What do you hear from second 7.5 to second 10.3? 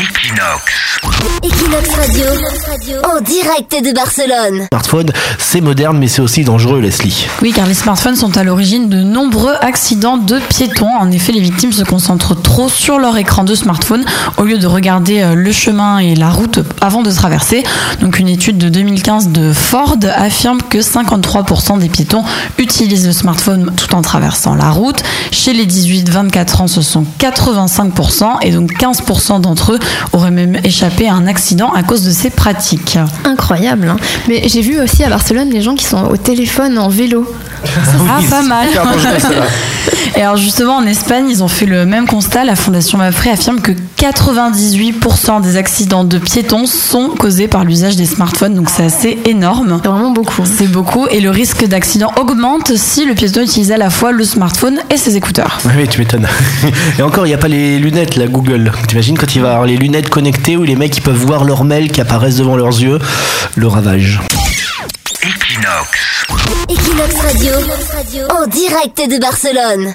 car les smartphones sont à l'origine de nombreux accidents